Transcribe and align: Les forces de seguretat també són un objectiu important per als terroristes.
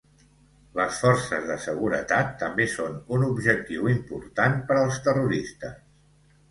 Les 0.77 1.01
forces 1.01 1.45
de 1.49 1.57
seguretat 1.65 2.33
també 2.45 2.67
són 2.73 2.99
un 3.19 3.27
objectiu 3.29 3.89
important 3.95 4.61
per 4.73 4.81
als 4.83 5.01
terroristes. 5.09 5.83